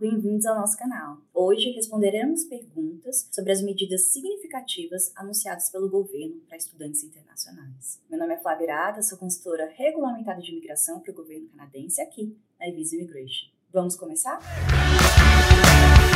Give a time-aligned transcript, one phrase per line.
[0.00, 1.18] Bem-vindos ao nosso canal.
[1.34, 8.00] Hoje responderemos perguntas sobre as medidas significativas anunciadas pelo governo para estudantes internacionais.
[8.08, 12.34] Meu nome é Flávia Irada, sou consultora regulamentada de imigração para o governo canadense aqui
[12.58, 13.50] na Visa Immigration.
[13.70, 14.40] Vamos começar?
[14.40, 16.15] Vamos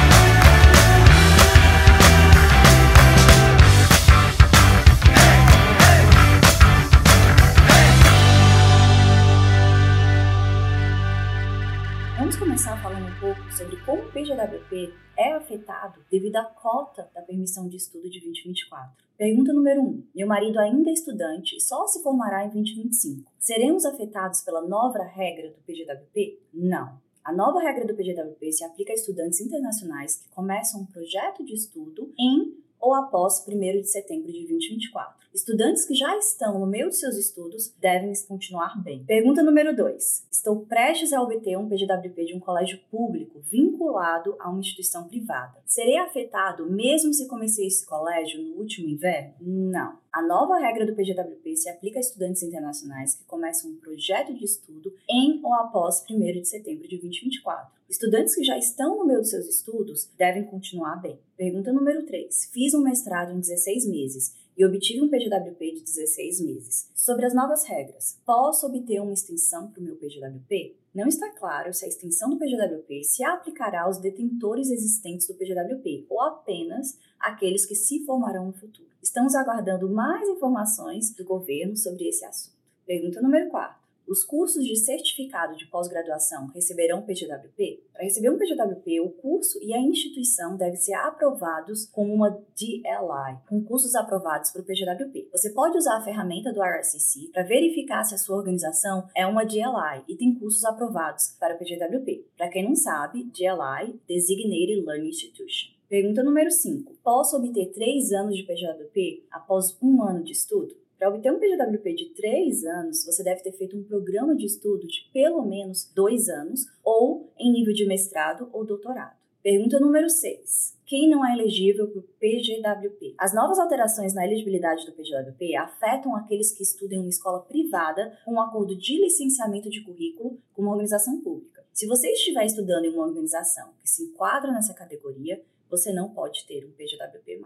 [12.61, 17.67] começar falando um pouco sobre como o PGWP é afetado devido à cota da permissão
[17.67, 19.03] de estudo de 2024.
[19.17, 19.85] Pergunta número 1.
[19.87, 20.07] Um.
[20.15, 23.33] Meu marido ainda é estudante e só se formará em 2025.
[23.39, 26.39] Seremos afetados pela nova regra do PGWP?
[26.53, 27.01] Não.
[27.25, 31.55] A nova regra do PGWP se aplica a estudantes internacionais que começam um projeto de
[31.55, 35.21] estudo em ou após 1 de setembro de 2024.
[35.33, 39.05] Estudantes que já estão no meio de seus estudos devem continuar bem.
[39.05, 40.27] Pergunta número 2.
[40.29, 45.63] Estou prestes a obter um PGWP de um colégio público vinculado a uma instituição privada.
[45.65, 49.35] Serei afetado mesmo se comecei esse colégio no último inverno?
[49.41, 50.01] Não.
[50.13, 54.45] A nova regra do PGWP se aplica a estudantes internacionais que começam um projeto de
[54.45, 57.73] estudo em ou após 1 de setembro de 2024.
[57.89, 61.17] Estudantes que já estão no meio dos seus estudos devem continuar bem.
[61.37, 62.51] Pergunta número 3.
[62.53, 66.91] Fiz um mestrado em 16 meses e obtive um PGWP de 16 meses.
[66.93, 70.75] Sobre as novas regras, posso obter uma extensão para o meu PGWP?
[70.93, 76.07] Não está claro se a extensão do PGWP se aplicará aos detentores existentes do PGWP
[76.11, 78.90] ou apenas àqueles que se formarão no futuro.
[79.03, 82.57] Estamos aguardando mais informações do governo sobre esse assunto.
[82.87, 83.81] Pergunta número 4.
[84.07, 87.83] Os cursos de certificado de pós-graduação receberão PGWP?
[87.93, 93.39] Para receber um PGWP, o curso e a instituição devem ser aprovados com uma DLI,
[93.49, 95.31] com cursos aprovados para o PGWP.
[95.33, 99.45] Você pode usar a ferramenta do IRCC para verificar se a sua organização é uma
[99.45, 102.27] DLI e tem cursos aprovados para o PGWP.
[102.37, 105.80] Para quem não sabe, DLI, Designated Learning Institution.
[105.91, 106.99] Pergunta número 5.
[107.03, 110.73] Posso obter 3 anos de PGWP após um ano de estudo?
[110.97, 114.87] Para obter um PGWP de 3 anos, você deve ter feito um programa de estudo
[114.87, 119.17] de pelo menos 2 anos ou em nível de mestrado ou doutorado.
[119.43, 120.79] Pergunta número 6.
[120.87, 123.17] Quem não é elegível para o PGWP?
[123.19, 128.17] As novas alterações na elegibilidade do PGWP afetam aqueles que estudam em uma escola privada
[128.25, 131.65] com um acordo de licenciamento de currículo com uma organização pública.
[131.73, 136.45] Se você estiver estudando em uma organização que se enquadra nessa categoria, você não pode
[136.47, 137.41] ter um PGWP+.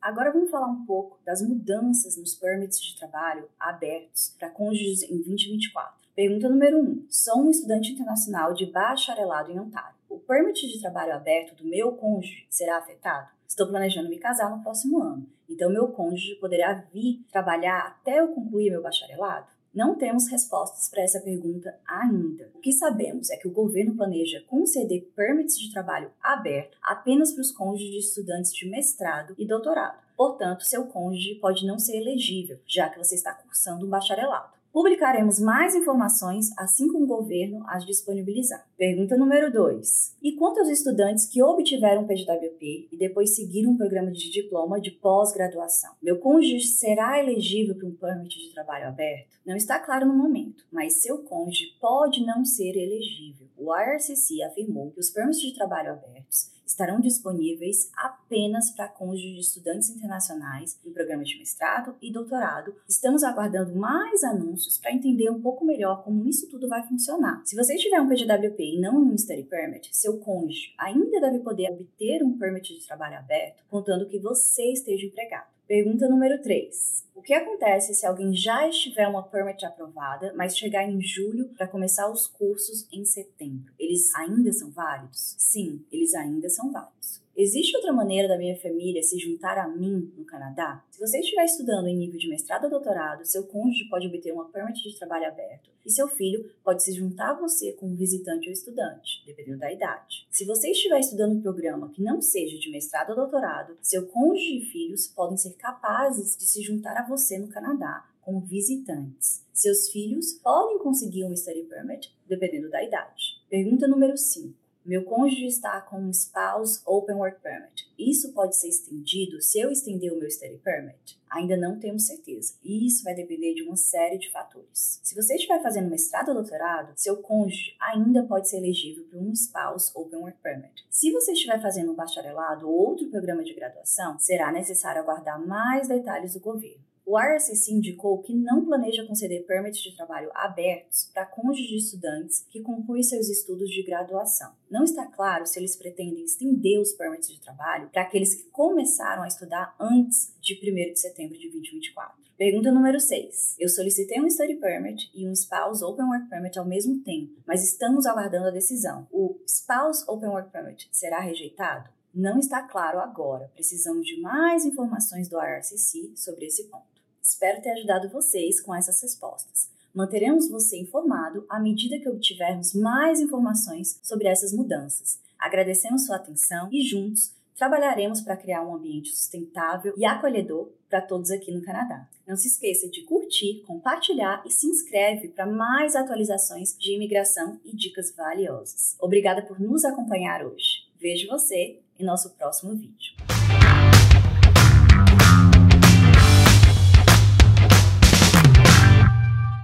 [0.00, 5.16] Agora vamos falar um pouco das mudanças nos permits de trabalho abertos para cônjuges em
[5.16, 6.06] 2024.
[6.14, 6.82] Pergunta número 1.
[6.82, 7.06] Um.
[7.10, 9.94] Sou um estudante internacional de bacharelado em Ontário.
[10.08, 13.28] O permit de trabalho aberto do meu cônjuge será afetado?
[13.46, 18.28] Estou planejando me casar no próximo ano, então meu cônjuge poderá vir trabalhar até eu
[18.28, 19.55] concluir meu bacharelado?
[19.76, 22.50] Não temos respostas para essa pergunta ainda.
[22.54, 27.42] O que sabemos é que o governo planeja conceder permits de trabalho aberto apenas para
[27.42, 29.98] os cônjuges de estudantes de mestrado e doutorado.
[30.16, 34.56] Portanto, seu cônjuge pode não ser elegível, já que você está cursando um bacharelado.
[34.76, 38.68] Publicaremos mais informações assim que o governo as disponibilizar.
[38.76, 40.18] Pergunta número 2.
[40.22, 44.90] E quanto aos estudantes que obtiveram PGWP e depois seguiram um programa de diploma de
[44.90, 45.94] pós-graduação?
[46.02, 49.38] Meu cônjuge será elegível para um permit de trabalho aberto?
[49.46, 53.48] Não está claro no momento, mas seu cônjuge pode não ser elegível.
[53.56, 59.40] O IRCC afirmou que os permits de trabalho abertos estarão disponíveis apenas para cônjuges de
[59.40, 62.74] estudantes internacionais em programas de mestrado e doutorado.
[62.88, 67.40] Estamos aguardando mais anúncios para entender um pouco melhor como isso tudo vai funcionar.
[67.44, 71.70] Se você tiver um PGWP e não um Study Permit, seu cônjuge ainda deve poder
[71.70, 75.55] obter um permit de trabalho aberto, contando que você esteja empregado.
[75.66, 77.04] Pergunta número 3.
[77.12, 81.66] O que acontece se alguém já estiver uma permit aprovada, mas chegar em julho para
[81.66, 83.74] começar os cursos em setembro?
[83.76, 85.34] Eles ainda são válidos?
[85.36, 87.20] Sim, eles ainda são válidos.
[87.36, 90.82] Existe outra maneira da minha família se juntar a mim no Canadá?
[90.90, 94.48] Se você estiver estudando em nível de mestrado ou doutorado, seu cônjuge pode obter uma
[94.48, 98.52] permit de trabalho aberto e seu filho pode se juntar a você como visitante ou
[98.54, 100.26] estudante, dependendo da idade.
[100.30, 104.56] Se você estiver estudando um programa que não seja de mestrado ou doutorado, seu cônjuge
[104.56, 109.44] e filhos podem ser capazes de se juntar a você no Canadá como visitantes.
[109.52, 113.42] Seus filhos podem conseguir um study permit, dependendo da idade.
[113.50, 114.65] Pergunta número 5.
[114.86, 117.90] Meu cônjuge está com um spouse open work permit.
[117.98, 121.18] Isso pode ser estendido se eu estender o meu study permit?
[121.28, 122.54] Ainda não temos certeza.
[122.62, 125.00] E isso vai depender de uma série de fatores.
[125.02, 129.32] Se você estiver fazendo mestrado ou doutorado, seu cônjuge ainda pode ser elegível para um
[129.32, 130.86] spouse open work permit.
[130.88, 135.88] Se você estiver fazendo um bacharelado ou outro programa de graduação, será necessário aguardar mais
[135.88, 136.84] detalhes do governo.
[137.08, 142.44] O IRCC indicou que não planeja conceder permits de trabalho abertos para cônjuges de estudantes
[142.50, 144.52] que concluem seus estudos de graduação.
[144.68, 149.22] Não está claro se eles pretendem estender os permits de trabalho para aqueles que começaram
[149.22, 152.26] a estudar antes de 1 de setembro de 2024.
[152.36, 153.54] Pergunta número 6.
[153.60, 157.62] Eu solicitei um Study Permit e um Spouse Open Work Permit ao mesmo tempo, mas
[157.62, 159.06] estamos aguardando a decisão.
[159.12, 161.88] O Spouse Open Work Permit será rejeitado?
[162.12, 163.48] Não está claro agora.
[163.54, 166.95] Precisamos de mais informações do IRCC sobre esse ponto.
[167.26, 169.68] Espero ter ajudado vocês com essas respostas.
[169.92, 175.18] Manteremos você informado à medida que obtivermos mais informações sobre essas mudanças.
[175.36, 181.32] Agradecemos sua atenção e juntos trabalharemos para criar um ambiente sustentável e acolhedor para todos
[181.32, 182.08] aqui no Canadá.
[182.24, 187.74] Não se esqueça de curtir, compartilhar e se inscreve para mais atualizações de imigração e
[187.74, 188.94] dicas valiosas.
[189.00, 190.86] Obrigada por nos acompanhar hoje.
[191.00, 193.16] Vejo você em nosso próximo vídeo.